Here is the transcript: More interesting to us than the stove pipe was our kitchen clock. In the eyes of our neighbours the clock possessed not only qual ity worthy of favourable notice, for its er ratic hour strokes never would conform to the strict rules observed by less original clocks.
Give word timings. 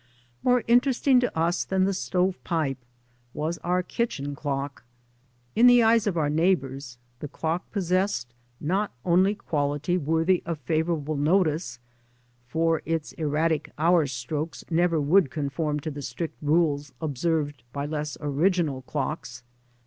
More 0.41 0.63
interesting 0.67 1.19
to 1.19 1.37
us 1.37 1.63
than 1.63 1.83
the 1.83 1.93
stove 1.93 2.43
pipe 2.43 2.79
was 3.35 3.59
our 3.59 3.83
kitchen 3.83 4.33
clock. 4.35 4.83
In 5.55 5.67
the 5.67 5.83
eyes 5.83 6.07
of 6.07 6.17
our 6.17 6.27
neighbours 6.27 6.97
the 7.19 7.27
clock 7.27 7.69
possessed 7.71 8.33
not 8.59 8.91
only 9.05 9.35
qual 9.35 9.75
ity 9.75 9.99
worthy 9.99 10.41
of 10.43 10.57
favourable 10.57 11.17
notice, 11.17 11.77
for 12.47 12.81
its 12.83 13.13
er 13.19 13.29
ratic 13.29 13.69
hour 13.77 14.07
strokes 14.07 14.65
never 14.71 14.99
would 14.99 15.29
conform 15.29 15.79
to 15.81 15.91
the 15.91 16.01
strict 16.01 16.35
rules 16.41 16.93
observed 16.99 17.61
by 17.71 17.85
less 17.85 18.17
original 18.21 18.81
clocks. 18.81 19.43